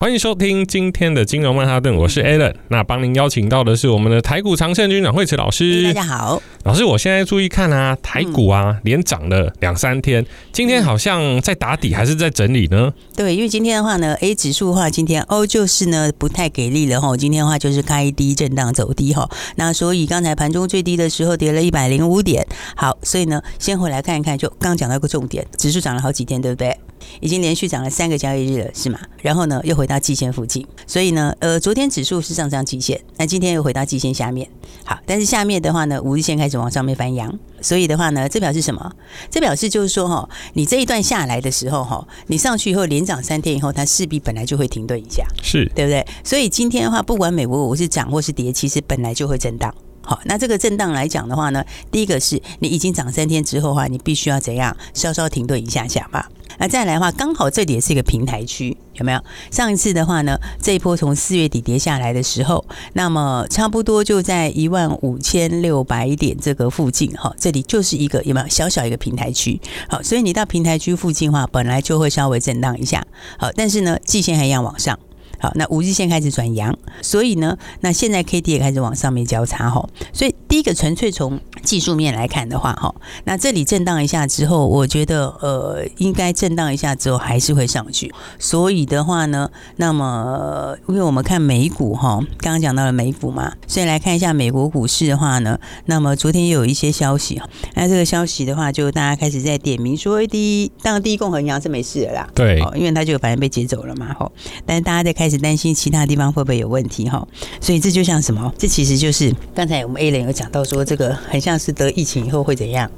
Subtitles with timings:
[0.00, 2.52] 欢迎收听今天的金融曼哈顿，我是 Alan。
[2.68, 5.84] 那帮您邀请到的是我们的台股长盛军长惠慈老师。
[5.84, 12.92] 大家好，老师，我现在注意看啊，台股啊连涨了两三天，今天好像在打底还是在整理呢？
[13.16, 17.16] 对，因为今天的话呢，A 指数的话，今天哦就是呢不太给力了哈。
[17.16, 19.30] 今天的话就是开低震荡走低哈。
[19.56, 22.46] 那所以刚才盘中最低的时候跌了一百零五点。
[22.76, 26.76] 好，所以呢先回来看一看，就刚讲到一个重点，指数涨了好几天，对不对？
[27.20, 28.98] 已经连续涨了三个交易日了，是吗？
[29.22, 34.48] 然后呢，又回到季线附近，所以呢，呃，昨天指数是上涨季线，那今天又回到季线下面。
[34.84, 38.92] 好，但是下面的话呢，五日线开始往上面翻扬，所以的话呢，这表示什么？
[39.30, 46.06] 这表示就是说，哈，你这一段下来的时候，哈，你上去以后连涨三天以后，它势必本来就会停顿一下，是对不对？
[46.22, 49.74] 所以今天的话，不管美国股市涨或是跌，其实本来就会震荡。
[50.04, 54.76] 好，那这个震荡来讲的话呢，第一个是你已经涨三天之后的话，你必须要怎样？
[54.92, 56.30] 稍稍停顿一下下吧。
[56.56, 59.20] 那再来的话，刚好这里也是一个平台区，有没有？
[59.50, 69.60] 上一次的话呢，这一波从四月底跌下来的时候，那么差不多就在一万五千六百点这个附近，哈，这里就是一个有没有小小一个平台区？
[69.88, 73.04] 好，所以你到平台区附近的话，本来就会稍微震荡一下，
[73.36, 74.96] 好，但是呢，季线还一样往上。
[75.38, 97.42] 好，那五日线开始转阳，所以呢，那现在 K D 也开始往上面交叉吼，所以第一个纯粹从技术面来看的话哈，那这里震荡一下之后，我觉得呃，应该震荡一下之后还是会上去，所以的话呢，那么因为我们看美股哈，刚刚讲到了美股嘛，所以来看一下美国股市的话呢，那么昨天又有一些消息，
[97.74, 104.30] 那这个消息的话，就大家开始在点名说第一，当然第一共和银行是没事的啦，对，因为它就反正被接走了嘛，哈，
[104.64, 105.34] 但是大家在开始。
[105.36, 107.26] 担心其他地方会不会有问题哈，
[107.60, 108.54] 所以这就像什么？
[108.56, 112.90] 这其实就是刚才我们 A 人有讲到说，这个很像是得疫情以后会怎样？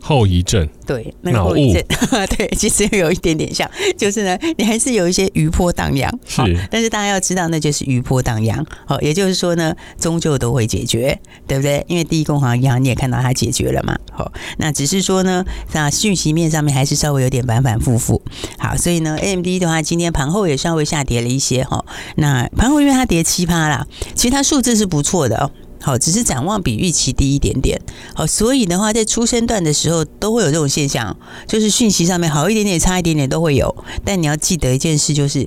[0.00, 1.82] 后遗症， 对，那个后遗症，
[2.38, 11.84] 对，其实有一点点像， 就是呢，你还是有一些余波荡漾，是，但是大家要知道，那就是余波荡漾，好，也就是说呢，终究都会解决，对不对？
[11.86, 18.22] 因为第一共行银行你也看到它解决了嘛，好，那只是说呢，那讯息面上面还是稍微有点反反复复，
[18.58, 21.84] 好，所以呢，AMD 的话，今天盘后也稍微下跌了一些哈，
[22.16, 25.50] 那盘后因为它跌七趴啦，其实它数字是不错的哦。
[25.84, 27.78] 好，只是展望比预期低一点点。
[28.14, 31.14] 好，所以的话，在出生段的时候都会有这种现象，
[31.46, 33.72] 就是讯息上面好一点点，差一点点都会有。
[34.02, 35.46] 但你要记得一件事，就是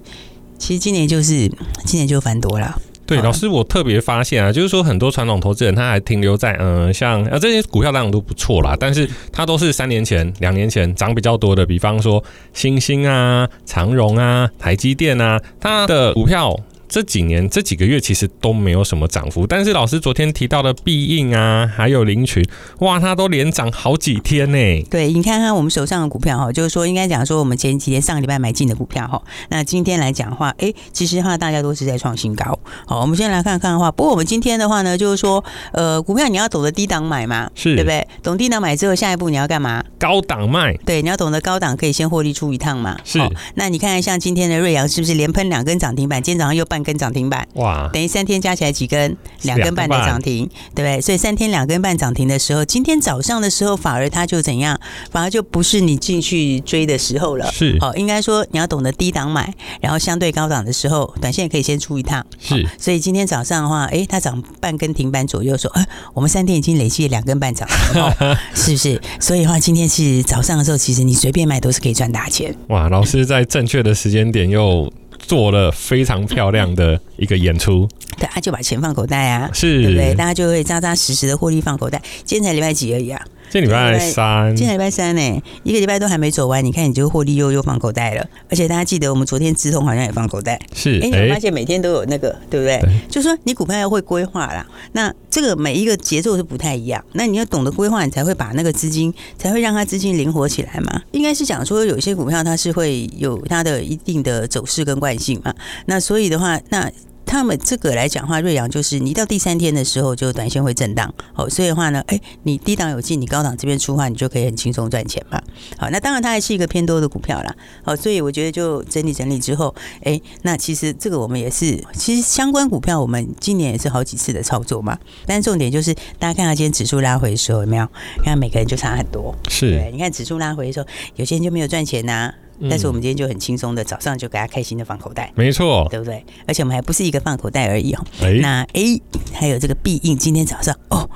[0.59, 1.51] 其实今年就是
[1.85, 2.79] 今年就翻多了。
[3.07, 12.23] 对，老师，我特别发现啊，就是说很多传统投资人他还停留在嗯、呃，像啊这些股票当然都不错啦，但是它都是三年前、两年前涨比较多的，比方说
[12.53, 16.55] 星星啊、长荣啊、台积电啊，它的股票。
[16.89, 22.43] 这几年这几个月其实都没有什么涨幅，但是老师昨天提到的必应啊，还有林群，
[22.79, 24.87] 哇，它都连涨好几天呢。
[24.89, 32.57] 对，你看看我们手上的股票哈，就是说应该讲说我们前几天上个礼拜买进的股票哈，那今天来讲的话，哎，其实的话大家都是在创新高。
[32.85, 35.43] 好，我们先来看看的话，不过我们今天的话呢，就是说
[35.73, 38.07] 呃，股票你要懂得低档买嘛，是对不对？
[38.23, 39.83] 懂低档买之后，下一步你要干嘛？
[39.99, 40.73] 高档卖。
[40.85, 42.97] 对，你要懂得高档可以先获利出一趟嘛。
[43.03, 43.19] 是。
[43.55, 46.23] 那你看看像今天的瑞阳是不是连喷两根涨停板？
[46.23, 46.76] 今天早上又半。
[46.77, 47.89] 两根涨停板，哇！
[47.91, 49.17] 等于三天加起来几根？
[49.41, 51.01] 两根半的涨停，对不对？
[51.01, 54.79] 所以三天两根半涨停的时候，今天早上的时候，反而它就怎样？
[55.09, 57.51] 反而就不是你进去追的时候了。
[57.51, 59.51] 是，好，应该说你要懂得低档买，
[59.81, 62.23] 然后相对高档的时候，短线也可以先出一趟。
[62.39, 65.83] 是，所以今天早上的话，哎，它涨半根停板左右，说，哎，
[66.13, 68.03] 我们三天已经累计两根半涨停，
[68.53, 69.01] 是不是？
[69.19, 72.55] 所以的话，今天是早上的时候，其实你随便买都是可以赚大钱。
[72.67, 74.91] 哇，老师在正确的时间点又。
[75.27, 80.15] 做了非常漂亮的一个演出， 对，他就把钱放口袋啊，是，对不对？
[80.15, 82.01] 大家就会扎扎实实的获利放口袋。
[82.23, 83.21] 今天才礼拜几而已啊？
[83.49, 88.25] 今天礼拜三，今天礼拜三呢、欸，一个礼拜都还没走完，你看你就获利又又放口袋了。
[88.49, 90.99] 而且大家记得，我们昨天资通好像也放口袋，是。
[90.99, 92.77] 哎、欸，你会发现每天都有那个，对不对？
[92.81, 94.67] 对，就说你股票要会规划啦。
[94.91, 101.01] 那这个每一个节奏是不太一样，那你要懂得规划，你才会把那个资金，才会让它资金灵活起来嘛。
[101.11, 105.53] 应该是讲说，有些股票它是会有它的一定的走势跟惯性嘛。
[105.85, 106.91] 那所以的话，那。
[107.27, 115.39] 他们这个来讲的话，瑞阳就是你到第三天的时候就短线会震荡，哦，所以的话呢，哎，你低档有进，你高档这边出的话，你就可以很轻松赚钱嘛。
[115.77, 117.55] 好，那当然它还是一个偏多的股票啦。
[117.83, 124.97] 好，所以我觉得就整理整理之后，哎，那其实这个我们也是，其实相关股票我们今年也是好几次的操作嘛。
[125.25, 127.87] 但重点就是大家看到今天指数拉回的时候有没有？
[128.23, 130.87] 看每个人就差很多，是对，你看指数拉回的时候，
[131.17, 132.33] 有些人就没有赚钱呐、啊。
[132.69, 136.25] 但是我们今天就很轻松的，早上就给他开心的放口袋，没错，对不对？
[136.47, 138.03] 而且我们还不是一个放口袋而已哦。
[138.21, 139.01] 哎，那 A，
[139.33, 141.09] 还有这个必应，今天早上哦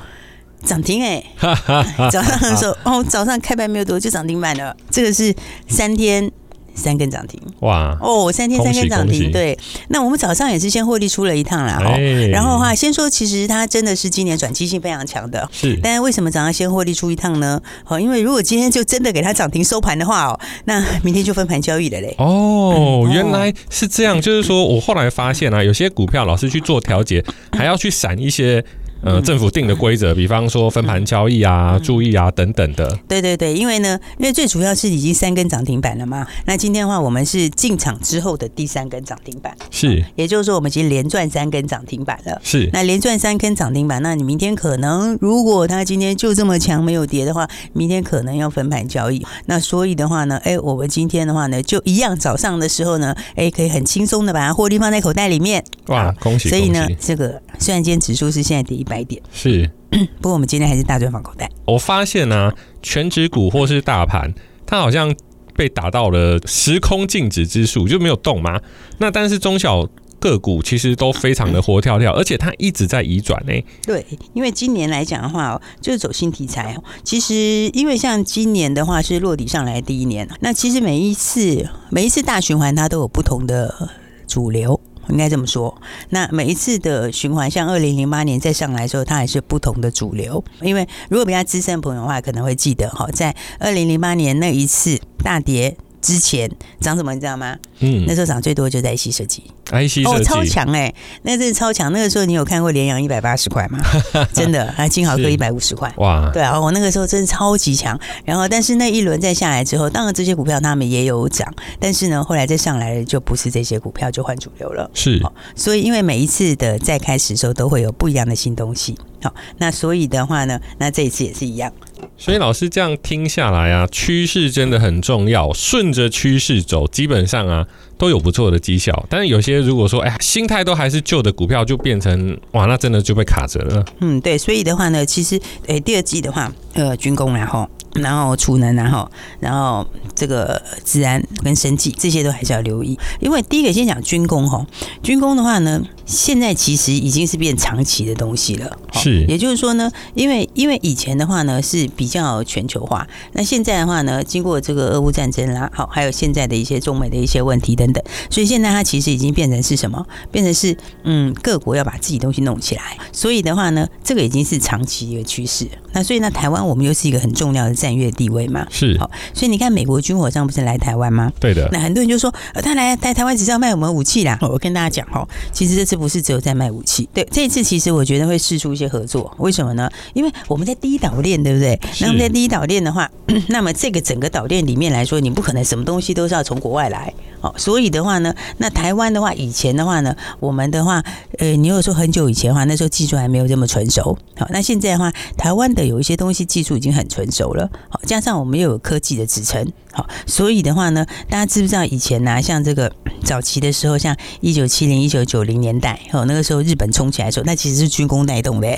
[0.64, 1.24] 涨停哎，
[2.12, 5.36] 早上的时候哦，早上开盘没有多就涨停板了，这个是
[5.68, 6.32] 三天。
[6.74, 7.98] 三根涨停哇！
[8.02, 9.58] 哦，三天三根涨停，对。
[9.90, 12.28] 那我们早上也是先获利出了一趟啦，哈、欸。
[12.30, 15.80] 然后的话，先说其实它真的是今年转机性非常强的，是。
[15.84, 17.62] 但是为什么早上先获利出一趟呢？
[17.84, 22.16] 好，因为如果今天就真的给它涨停收盘的话哦，那明天就分盘交易了嘞。
[22.18, 28.64] 哦，原来是这样，就是说我后来发现啊，有些股票老是去做调节，还要去闪一些。
[29.04, 32.98] 呃，政府定的规则，比方说分盘交易啊、注意啊等等的。
[33.08, 36.26] 对对对，因为呢，因为最主要是已经三根涨停板了嘛。
[36.46, 42.40] 那今天的话，我们是进场之后的第三根涨停板，是，也就是说，我们已经连赚三根涨停板了。
[42.44, 49.26] 是，那连赚三根涨停板，那你明天可能，如果它今天就这么强没有跌的话，明天可能要分盘交易。
[49.48, 55.64] 那所以的话呢，哎，我们今天的话呢，就一样，早上的时候呢，哎，可以很轻松的把它获利放在口袋里面。
[55.88, 56.50] 哇，恭喜！
[56.50, 59.72] 所以呢，这个虽然今天指数是现在跌一百点，是，
[60.20, 61.50] 不过我们今天还是大赚放口袋。
[61.66, 64.34] 我发现呢、啊，权值股或是大盘，
[64.66, 65.16] 它好像
[65.56, 68.60] 被打到了时空静止之术，就没有动吗？
[68.98, 69.88] 那但是中小
[70.20, 73.54] 个股其实都非常的活跳跳，而且它一直在移转呢。
[73.84, 76.78] 对，因为今年来讲的话，就是走新题材。
[77.04, 77.34] 其实
[77.74, 83.90] 因为像今年的话是落底上来第一年，那其实每一次每一次大循环，它都有不同的
[84.28, 84.80] 主流。
[85.12, 85.80] 应该这么说，
[86.10, 90.44] 那每一次的循环，像二零零八年再上来的时候，它还是不同的主流。
[90.62, 96.50] 因为如果比较资深的朋友的话，可能会记得哈，在二零零八年那一次大跌之前
[96.80, 97.56] 涨什么，你知道吗？
[97.80, 99.44] 嗯，那时候涨最多就在 IC 设计。
[99.72, 101.94] IC 哦，超强哎、欸，那真是超强。
[101.94, 103.80] 那个时候你有看过联阳一百八十块吗？
[104.34, 105.92] 真的，还金豪哥一百五十块。
[105.98, 107.98] 哇，对啊，我那个时候真的超级强。
[108.26, 111.48] 然后，但是那一轮再下来之后，当然这些股票他们也有涨，
[111.80, 114.92] 但是呢，后来再上来的就不是这些股票，就换主流了。
[114.94, 118.98] 是，哦所以因为每一次的再开始的时候，都会有不一样的新东西。
[119.24, 121.72] 好，那所以的话呢，那这一次也是一样。
[122.18, 127.68] 所以老师这样听下来啊，趋势真的很重要，顺着趋势走，基本上啊。
[127.98, 133.86] 都有不错的绩效，但是有些如果说，哎，心态都还是旧的股票，就变成哇，那真的就被卡着了。
[134.00, 137.70] 嗯，对，所以的话呢，其实，哎，第二季的话，呃，军工然后。
[137.96, 139.12] 然后储能，然后
[139.42, 144.66] 然后这个资安跟生技这些都还是要留意，因为第一个先讲军工哈，
[145.04, 160.06] 军工的话呢，现在其实已经是变长期的东西了，是，也就是说呢，因为因为以前的话呢是比较全球化，那现在的话呢，经过这个俄乌战争啦，好，还有现在的一些中美的一些问题等等，所以现在它其实已经变成是什么？
[160.32, 165.68] 变成是嗯，各国要把自己东西弄起来，所以的话呢，这个已经是长期一个趋势。
[165.94, 167.76] 那所以呢，台湾我们又是一个很重要的。
[167.82, 171.32] 战略地位嘛，是好，所以你看，美国军火商不是来台湾吗？
[171.40, 171.68] 对的。
[171.72, 174.38] 那很多人就说，呃，他来来台湾只是要卖我们武器啦。
[174.42, 179.34] 我跟大家讲哦，其实这次不是只有在卖武器，对，这一次其实我觉得会试出一些合作。
[179.38, 179.90] 为什么呢？
[180.14, 181.80] 因为我们在第一岛链，对不对？
[182.00, 183.10] 那我们在第一岛链的话，
[183.50, 187.14] 那么这个整个岛链里面来说，你不可能什么东西都是要从国外来。
[187.42, 191.04] 哦，所以的话呢，那台湾的话，以前的话呢，我们的话，
[191.40, 194.16] 呃，你有说很久以前的话，那时候技术还没有这么成熟。
[194.38, 197.68] 好，那现在的话，台湾的有一些东西技术已经很成熟了。
[197.90, 199.66] 好，加上我们又有科技的支撑。
[199.92, 202.92] 好，所以的话呢，大家知不知道以前呢、啊，像这个
[203.24, 208.71] 早期的时候，像一九七零、一九九零年代，哦，那个时候日本冲起来的时候，那其实是军工带动的。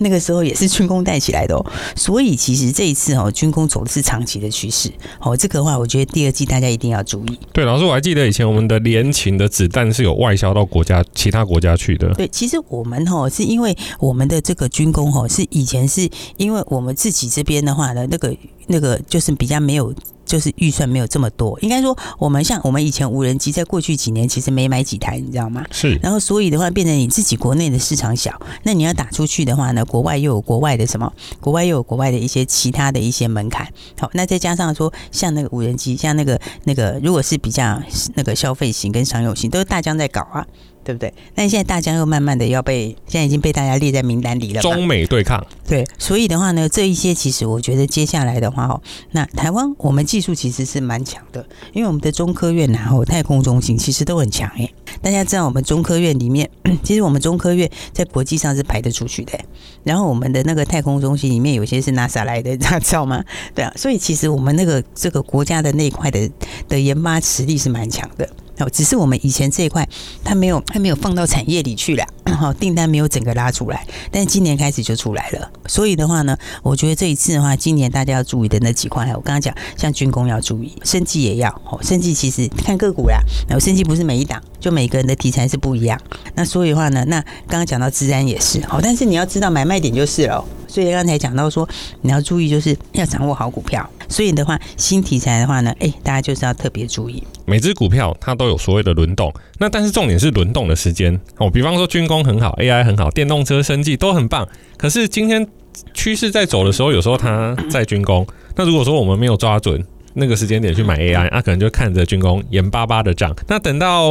[0.00, 1.66] 那个时候也是军工带起来的哦，
[1.96, 4.88] 所以其实这一次哦，军工走的是长期的趋势
[5.20, 5.36] 哦。
[5.36, 7.38] 这个话，我觉得第二季大家一定要注意。
[7.52, 12.14] 对，老师，我还记得以前我们的联勤的子弹是有外销到国家其他国家去的。
[12.14, 18.36] 对，其实我们哦，是因为我们的这个军工哦，是以前是因为我们自己这边的话呢，那个
[18.68, 19.92] 那个就是比较没有。
[20.28, 25.64] 就是预算没有这么多，应该说我们像我们以前无人机，在过去几年其实没买几台，你知道吗？
[25.72, 25.98] 是。
[26.02, 31.10] 然后所以的话，变成你自己国内的市场小，那你要打出去的话呢，国外又有国外的什么？
[31.40, 33.66] 国外又有国外的一些其他的一些门槛。
[33.98, 37.82] 好，那再加上说，像那个无人机，像那个那个，如果是比较
[38.14, 40.46] 那个消费型跟商用型，都是大疆在搞啊。
[40.88, 41.12] 对不对？
[41.34, 44.62] 那现在大疆又慢慢的要被，现在已经被大家列在名单里了。
[44.62, 48.80] 中美对抗，对，所以的话呢，这一些其实我觉得接下来的话哦，
[49.10, 54.72] 那台湾我们技术其实是蛮强的，因为我们的中科院然后太空中心其实都很强诶。
[55.02, 56.48] 大家知道我们中科院里面，
[56.82, 59.38] 其实我们中科院在国际上是排得出去的。
[59.84, 63.22] 然后我们的那个太空中心里面有些是 NASA 来的，大家知道吗？
[63.54, 66.30] 对啊，所以其实我们那个这个国家的那一块的
[66.66, 68.26] 的研发实力是蛮强的。
[68.58, 69.88] 哦，只是我们以前这一块，
[70.24, 72.04] 它没有，它没有放到产业里去了，
[72.36, 75.50] 好， 订单没有整个拉出来，但是今年开始就出来了。
[75.66, 86.00] 所以的话呢，我觉得这一次的话，今年大家要注意的那几块，我刚刚讲，像军工要注意，生技也要，哦，生技其实看个股啦，然后生技不是每一档，就每个人的题材是不一样。
[86.34, 90.44] 那所以的话呢，那刚刚讲到资安也是，好，但是你要知道买卖点就是了。
[90.66, 91.66] 所以刚才讲到说，
[92.02, 93.88] 你要注意，就是要掌握好股票。
[94.08, 97.22] 所以的话，新题材的话呢，哎，大家就是要特别注意。
[97.44, 101.50] 每只股票它都有所谓的轮动，那但是重点是轮动的时间哦。
[101.50, 104.48] 比方说军工很好，AI 很好，电动车、生技都很棒。
[104.76, 105.46] 可是今天
[105.94, 108.26] 趋势在走的时候，有时候它在军工。
[108.56, 109.84] 那如果说我们没有抓准。
[110.18, 113.34] 那个时间点去买 AI，啊，可能就看着军工眼巴巴的涨。
[113.46, 114.10] 那等到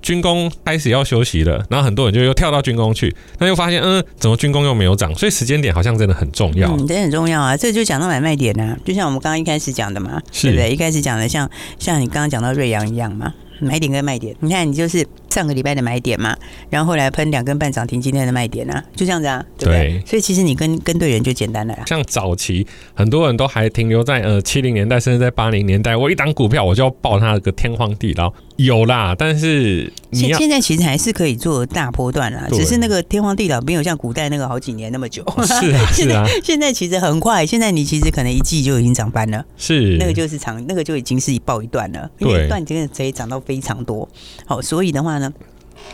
[0.00, 5.14] 军工开始要休息了，然后很多人就又跳到军工去，那又发现，嗯，怎么军工又没有涨？
[5.14, 6.70] 所以时间点好像真的很重要。
[6.70, 7.56] 嗯，真的很重要啊！
[7.56, 10.70] 这就讲到买卖点啊，就像我们刚刚一开始讲的嘛，是对不对？
[10.72, 15.06] 一开始讲的像像你刚刚讲到瑞阳一样嘛，买点跟卖点，你看你就是。
[15.30, 16.36] 上个礼拜的买点嘛，
[16.68, 19.88] 然后后来喷两根半涨停，今天的卖点啊，就这样子啊，对不对？
[19.88, 21.84] 对，所以其实你跟跟对人就简单了呀。
[21.86, 29.14] 像早期很多人都还停留在呃七零年代，甚至在八零年代，我一档股票我就要爆它个天荒地老，有啦。
[29.16, 35.24] 但是现现在其实还是可以做大波段啦，只是那个天荒地老没有像古代那个好几年那么久。
[35.46, 36.26] 是啊， 是啊。
[36.42, 44.08] 现在其实很快，现在你其实可能一季就已经涨翻了，是那个就是长，那个就已经是一报一段了，因为一段真的可以涨到非常多。
[44.44, 45.19] 好，所以的话。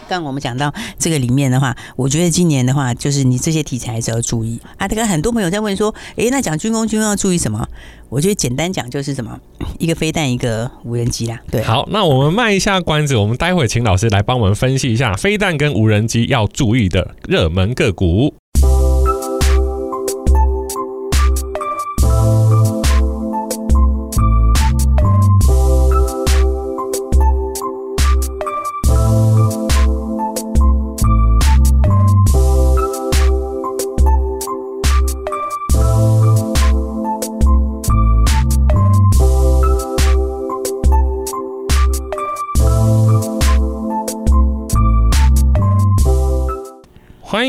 [0.09, 4.87] 刚我们讲到这个里面的话，我觉得今年的话，就是你这些题材还是要注意啊。
[4.87, 7.67] 这个很多朋友在问说，诶，那讲军工军工要注意什么？
[8.09, 9.39] 我觉得简单讲就是什么，
[9.79, 11.41] 一个飞弹，一个无人机啦。
[11.51, 18.35] 对，好，那我们卖一下关子，我们待会请老师来帮我们分析一下飞弹跟无人机要注意的热门个股。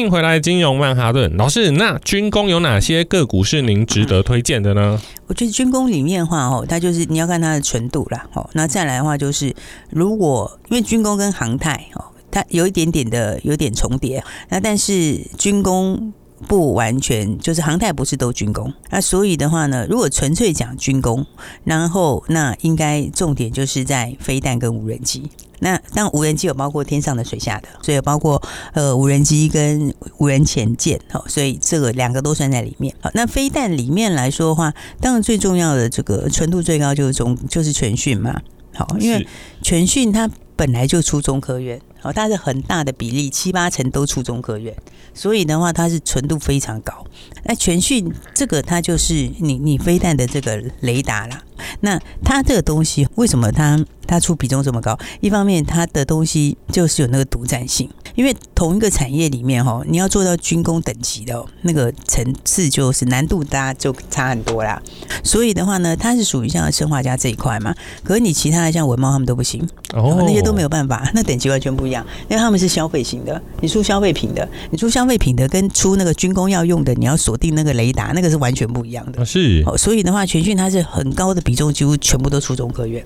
[0.09, 1.71] 回来，金融曼哈顿老师。
[1.71, 4.99] 那军工有哪些个股是您值得推荐的呢？
[5.27, 8.25] 我觉得军工里面的话，哦，它就是你要看它的纯度啦。
[8.33, 9.53] 哦，那再来的话就是，
[9.89, 16.13] 如果因为军工跟航太哦，它有一点点的有点重叠，那但是军工
[16.47, 21.25] 不完全就是航太不是都军工，那所以的话呢，如果纯粹讲军工，
[21.63, 25.29] 然后那应该重点就是在飞弹跟无人机。
[25.59, 28.39] 那当无人机有包括天上的、水下的，所以包括
[28.73, 32.93] 呃无人机跟无人潜舰，好，所以这个两个都算在里面。
[33.01, 38.39] 好，那飞弹里面来说的话，当然最重要的这个纯度最高就是中就是全讯嘛，
[38.75, 39.25] 好，因为
[39.63, 44.75] 全讯它本来就出中科院，好，它是很大的比例，七八成都出中科院，
[45.13, 47.05] 所以的话它是纯度非常高。
[47.43, 51.43] 那全讯这个它就是你你飞弹的这个雷达啦。
[51.81, 54.97] 那它这个东西为什么它它出比重这么高？
[55.21, 64.81] 一方面它的东西就是有那个独占性，因为同一个产业里面哈，你要做到军工等级的那个层次，就是难度大家就差很多啦。
[65.23, 67.73] 所以的话呢，它是属于像生化家这一块嘛。
[68.03, 79.23] 可是你其他的像文茂他们都不行哦，那些都没有办法， 那等级完全不一样，因为他们是消费型的，你出消费品的，你出消费品的跟出那个军工要用的，你要锁定那个雷达，那个是完全不一样的。
[79.23, 81.67] 是哦，所以的话，全讯它是很高的比重。
[81.77, 83.05] 几乎全部都出中科院，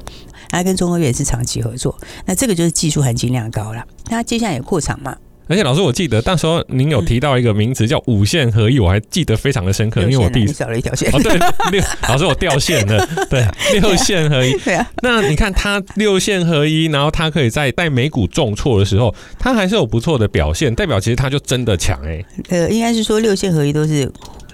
[0.52, 3.84] 它跟中科院是长期合作，那这个就是技术含金量高了。
[4.06, 5.16] 它接下来也扩厂嘛。
[5.48, 11.10] 而且老师，我记得那时候您有提到一个名词叫五线合一，我还记得非常的深刻，因为我第一次少了一条线。
[11.12, 11.38] 哦，对，
[11.72, 13.46] 六老师我掉线了，对，
[13.82, 14.54] 六线合一。
[14.60, 14.90] 对啊。
[15.04, 22.24] 那你看它六线合一，然后它可以在带美股重挫的时候，它还是有不错的表现，代表其实它就真的强哎。
[22.48, 24.10] 呃，应该是说六线合一都是。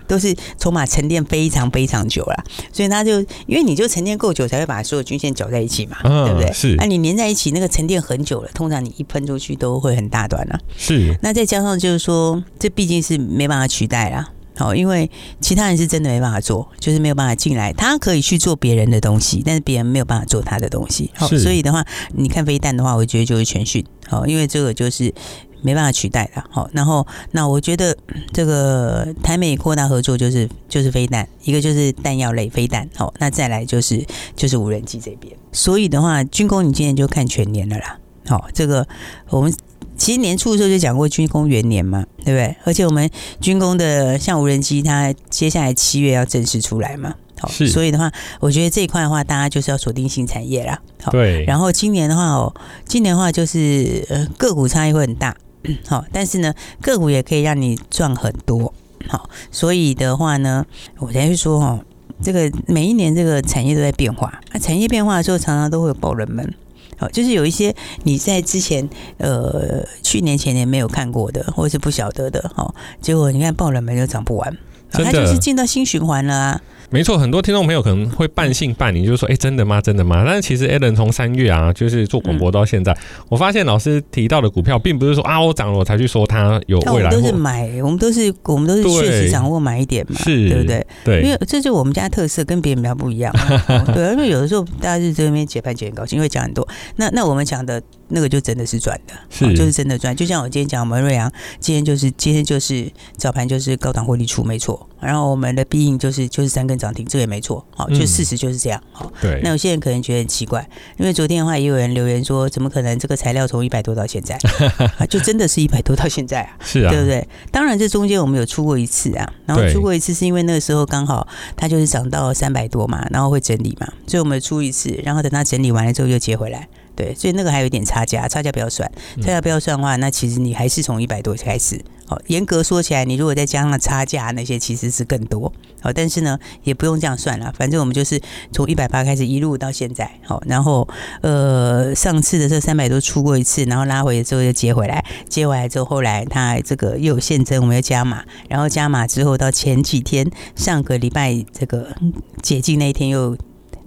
[0.08, 6.52] 都是筹码沉淀非常非常久了，所以他就因为你就沉淀够久，才会把所有均线搅在一起嘛，嗯、对不对？
[6.54, 6.76] 是。
[6.76, 10.60] 那、啊、你粘在一起，那个沉淀很久了，通常你一喷出去都会很大段了。
[10.78, 11.18] 是。
[11.22, 14.30] 那再加上就是说，这毕竟是没办法取代啦。
[14.56, 17.72] 好，因为其他人是真的没办法做，就是没有办法进来。
[17.74, 21.12] 他可以去做别人的东西，但是别人没有办法做他的东西。
[21.14, 21.86] 好，所以的话，
[22.16, 23.86] 你看飞弹的话，我觉得就是全讯。
[24.08, 25.14] 好，因为这个就是。
[25.62, 27.96] 没办法取代的，好，然后那我觉得
[28.32, 38.88] 这个台美扩大合作就是就是飞弹，一个就是弹药类飞弹，好，那再来就是就是无人机这边，所以的话军工你今年就看全年了啦，好，这个
[39.30, 39.54] 我们
[39.98, 42.56] 其实年初的时候就讲过军工元年嘛，对不对？
[42.64, 43.10] 而且我们
[43.42, 47.16] 军工的像无人机，它接下来七月要正式出来嘛。
[47.40, 50.80] 好，是所以的话，我觉得这一块的话，大家就是要锁定新产业啦。
[51.04, 51.46] 好，对。
[51.46, 52.54] 然后今年的话哦，
[52.86, 55.36] 今年的话就是呃个股差异会很大，
[55.88, 58.74] 好，但是呢个股也可以让你赚很多。
[59.08, 60.66] 好，所以的话呢，
[61.00, 61.80] 我才会说哈，
[62.22, 66.54] 这个每一年这个产业都在变化，那产业变化的时候，常常都会有爆冷门。
[66.98, 74.58] 好，就是有一些你在之前呃去年前年没有看过的，或者是不晓得的，好，结果你看爆冷门就涨不完，
[74.92, 76.62] 它就是进到新循环了啊。
[76.90, 79.82] 没错，很多听众朋友可能会半信半疑，就是说，哎，真的吗？
[79.82, 80.24] 真的吗？
[80.26, 82.98] 但是其实 Alan 从三月啊，就是做广播到现在，嗯、
[83.30, 87.10] 我发现老师提到的股票，并不是说啊，我涨了我才去说它有未来。
[87.10, 90.88] 我们都是买，我们都是我们都是确实掌握买一点嘛，是对不对？
[91.04, 93.34] 对，因为这就是我们家特色，跟别人比较不一样。
[93.94, 96.66] 对，因为有的时候大家是这边解盘解很高兴，会讲很多。
[96.96, 97.82] 那那我们讲的。
[98.10, 100.16] 那个就真的是赚的，是、哦、就是真的赚。
[100.16, 101.30] 就像我今天讲，我们瑞阳
[101.60, 104.88] 今天就是今天就是早盘就是高档获利出，没错。
[105.02, 107.66] 然后我们的必应就是就是三根涨停，这个也没错。
[107.76, 108.82] 好、哦，就事实就是这样。
[108.92, 109.42] 好、嗯，对。
[109.44, 110.68] 那有些人可能觉得很奇怪，
[110.98, 114.36] 因为昨天的话也有人留言说，怎么可能这个材料从一百多到现在，
[114.98, 116.58] 啊、就真的是一百多到现在啊？
[116.62, 117.28] 是啊，对不对？
[117.52, 126.68] 当然这中间我们有出过一次啊，然后出过一次是因为那个时候刚好它就是涨到三百多嘛，然后会整理嘛，所以我们出一次，然后等它整理完了之后又接回来。
[126.98, 131.80] 对，所以那个还有一点差价，差价不要算，差价不要算的话，那其实你还是从一百多开始。
[132.08, 135.52] 好，严格说起来，你如果再加上差价那些，其实是更多。
[135.82, 138.20] 好，但是呢，也不用这样算了，反正我们就是
[138.52, 140.10] 从一百八开始一路到现在。
[140.24, 140.88] 好，然后
[141.22, 150.26] 呃，上次的这三百多出过一次，然后拉回之后又接回来，接回来之后，后来它这个又有现增，我们要加码，然后加码之后到前几天
[150.56, 151.94] 上个礼拜这个
[152.42, 153.38] 解禁那一天又。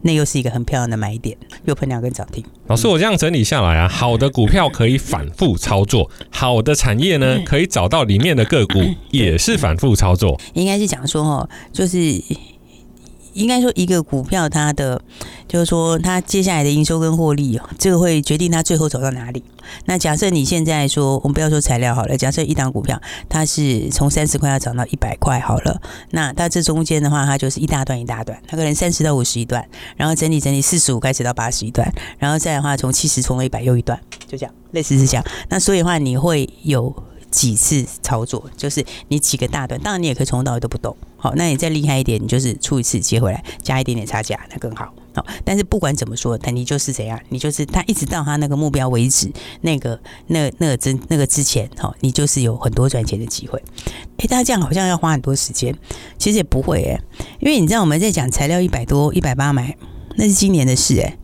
[0.03, 2.45] 那又是一个很漂亮的买点，又喷两根涨停。
[2.67, 8.81] 老师，我这样整理下来啊，好的股票可以反复操作，好的产业呢，可以找到里面的个股，
[9.11, 10.41] 也是反复操作。
[10.55, 12.23] 应该是讲说哦，就是。
[13.33, 15.01] 应该说，一个股票它的
[15.49, 19.43] 就是说，它接下来的营收跟获利，这个会决定它最后走到哪里。
[19.85, 29.65] 那假设你现在说，我们不要说材料好了，假设一档股票它是从三十块要涨到一百块好了，那它这中间的话，它就是一大段一大段，它可能三十到五十一段，
[29.97, 35.25] 然后整理整理四十五开始到八十一段，然后再的话从七十冲到一百又一段，就这样，类似是这样。
[35.49, 36.95] 那所以的话，你会有。
[37.31, 40.97] 几次操作，就是你几个大段，当然你也可以从头到尾都不动。
[41.17, 44.93] 好，那你再厉害一点，你就是出一次接回来，加一点点差价，那更好。
[45.15, 53.63] 好，但是不管怎么说，但你就是怎样，你就是他一直到他那个目标为止，那个那那个之那个之前，好，你就是有很多赚钱的机会。
[54.17, 55.77] 诶，大家这样好像要花很多时间，
[56.17, 57.01] 其实也不会诶，
[57.41, 59.77] 因为你知道我们在讲材料一百多一百八买，
[60.17, 61.19] 那是今年的事诶。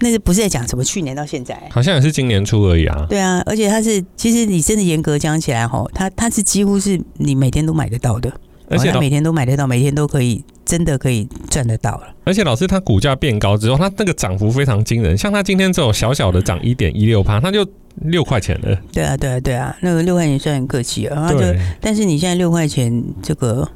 [0.00, 0.84] 那是不是在讲什么？
[0.84, 3.06] 去年到现在，好像也是今年初而已啊。
[3.08, 8.32] 对啊，而且它是，其实你真的严格讲起来，吼，它它是几乎是你每天都买得到的，
[8.68, 12.14] 而且每天都买得到，每天都可以真的可以赚得到了。
[12.24, 15.16] 而且老师，它股价变高之后，它那个涨幅非常惊人。
[15.16, 17.66] 像它今天这种小小的涨一点一六趴，它就
[18.02, 18.78] 六块钱了。
[18.92, 21.14] 对啊，对啊，对啊，那个六块钱算很客气啊。
[21.14, 21.44] 然后就，
[21.80, 23.68] 但是你现在六块钱这个，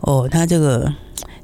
[0.00, 0.90] 哦，它这个，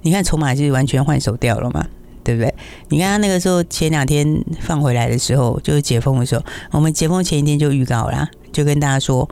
[0.00, 1.86] 你看筹码是完全换手掉了嘛？
[2.24, 2.54] 对不对？
[2.88, 9.28] 你看他那个时候前两天放回来的时候，就是解封的时候，我们解封前一天就预告啦，就跟大家说，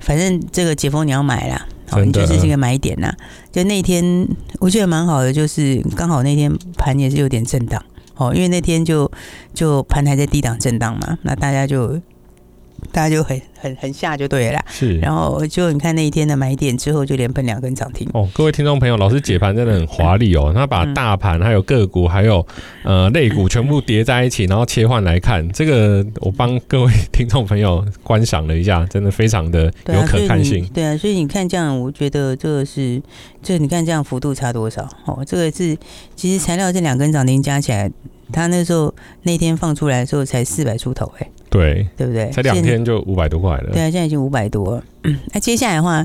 [0.00, 3.14] 反正这个解封你要买啦，好，你就是这个买点啦。
[3.52, 4.26] 就那天
[4.60, 7.82] 我觉得蛮好的，就是刚好那天盘也是有点震荡，
[8.16, 9.10] 哦，因为那天就
[9.52, 12.00] 就盘还在低档震荡嘛，那大家就。
[12.92, 14.98] 大家就很很很下就对了啦，是。
[14.98, 18.08] 然后就你看那一天的买点之后，就连喷两根涨停。
[18.12, 22.46] 哦，各位听众朋友，老师解盘真的很华丽哦，他把大盘还有个股还有
[22.84, 25.46] 呃类股全部叠在一起，然后切换来看。
[25.52, 30.64] 这个我帮各位听众朋友观赏了一下，真的非常的有可看性。
[30.72, 33.00] 对啊，所以你看这样，我觉得这个是，
[33.42, 34.88] 就你看这样幅度差多少？
[35.06, 35.76] 哦，这个是
[36.14, 37.90] 其实材料这两根涨停加起来，
[38.32, 41.28] 他那时候那天放出来的时候才四百出头哎。
[41.54, 42.30] 对，对不对？
[42.32, 43.70] 才两天就五百多块了。
[43.72, 44.84] 对啊，现在已经五百多了。
[45.32, 46.04] 那、接下来的话，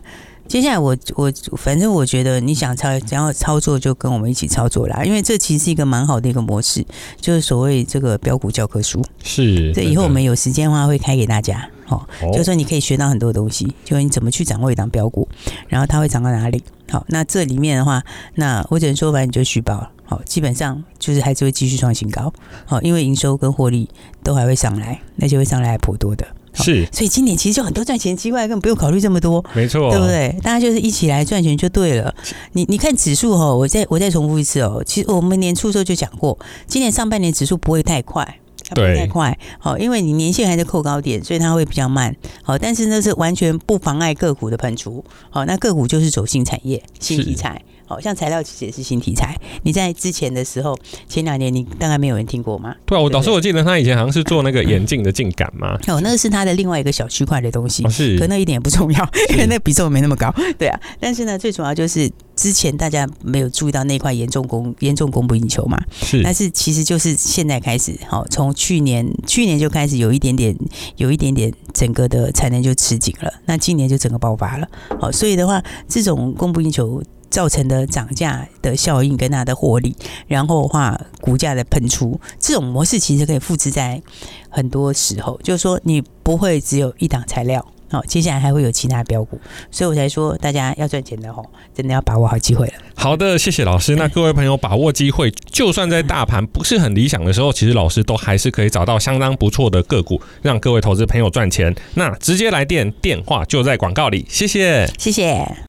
[0.50, 5.04] 接下来我我反正我觉得你想操，想要操作就跟我们一起操作啦。
[5.06, 6.84] 因为这其实是一个蛮好的一个模式，
[7.22, 9.00] 就是所谓这个标股教科书。
[9.24, 11.70] 是，这以后我们有时间的话会开给大家。
[11.88, 15.28] 哦，就是说你可以学到很多东西，就是你怎么去掌握一档标股，
[15.68, 16.64] 然后它会涨到哪里。
[16.90, 19.92] 好，那这里面的话，那我只能说，反正你就续报了。
[20.04, 22.34] 好，基本上就是还是会继续创新高。
[22.66, 23.88] 好，因为营收跟获利
[24.24, 26.26] 都还会上来，那就会上来还颇多的。
[26.54, 29.44] 是，所以今年其实就很多赚钱机会，根本不用考虑这么多。
[29.54, 30.36] 没错，对不对？
[30.42, 32.14] 大家就是一起来赚钱就对了。
[32.54, 38.40] 你你看指数哦，我再我再重复一次哦，其实我们年初的时候就讲过，今年上半年指数不会太快。
[38.68, 39.36] 它不会太快。
[39.58, 42.16] 好，因为你年限还在扣高点，所以它会比较慢。
[42.44, 45.04] 好，但是呢是完全不妨碍个股的喷出。
[45.32, 47.60] 好，那个股就是走新产业、新题材。
[47.90, 49.36] 好像材料其实也是新题材。
[49.64, 52.76] 你在之前的时候，前两年你大概没有人听过吗？
[52.86, 55.74] 对啊，我老师我记得他以前好像是做那个眼镜的镜感嘛。
[55.88, 57.84] 哦，那个是他的另外一个小区块的东西。
[57.84, 60.32] 哦、是，可那一点也不重要，因为那比重没那么高。
[60.60, 65.82] 对啊，但是呢，最主要就是之前大家没有注意到那块严重供严重供不应求嘛。
[66.02, 70.56] 是，但是其实就是现在开始，好，从去年去年就开始有一点点
[70.98, 74.68] 有一点点整个的产能就吃紧了，那今年就整个爆发了。
[75.02, 77.02] 好，所以的话，这种供不应求。
[77.30, 79.96] 造成的涨价的效应跟它的获利，
[80.28, 84.02] 然后的话股价的喷出，这种模式其实可以复制在
[84.50, 89.40] 很多时候，就是说你不会只有一档材料，好，接下来还会有其他标股，
[89.72, 92.74] 所以我才说大家要赚钱的吼，真的要把握好机会了。
[92.96, 93.96] 好的，谢谢老师。
[93.96, 101.74] 那各位朋友把握机会，就算在大盘不是很理想的时候，其实老师都还是可以找到相当不错的个股，让各位投资朋友赚钱。
[101.94, 105.69] 那直接来电，电话就在广告里，谢谢，谢谢。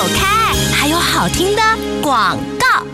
[0.00, 1.62] 走开，还有好听的
[2.02, 2.86] 广告。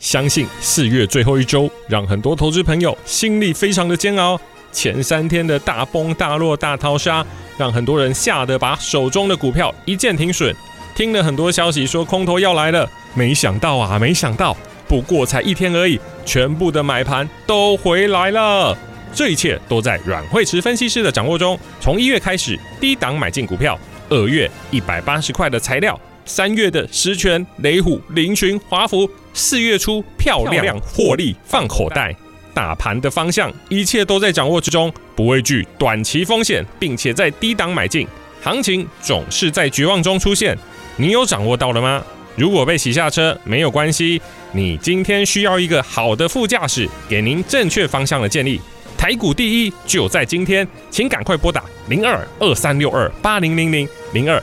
[0.00, 4.36] 相信四月最后一周，让很多投资朋友心里非常的煎熬。
[4.72, 7.24] 前三天的大崩大落大逃杀，
[7.56, 10.52] 让很多人吓得把手中的股票一键停损。
[10.92, 14.56] 听了很多消息说空头要来了，没想到啊，没想到，
[14.88, 18.76] 不过才一天而已，全部的买盘都回来了。
[19.14, 21.56] 这一切都在阮慧慈分析师的掌握中。
[21.80, 23.78] 从一月开始，低档买进股票。
[24.08, 32.14] 二月一百八十块的材料，三月的十銓、雷虎、凌群、华福，四月初漂亮获利放口袋。
[32.52, 38.06] 大盘的方向，一切都在掌握之中，不畏惧短期风险，并且在低档买进。
[38.42, 40.56] 行情总是在绝望中出现，
[40.96, 42.02] 你有掌握到了吗？
[42.36, 44.20] 如果被洗下车，没有关系，
[44.52, 48.60] 你今天需要一个好的副驾驶，给您正确方向的建议。
[48.96, 54.42] 台股第一就在今天，请赶快拨打零二二三六二八零零零零二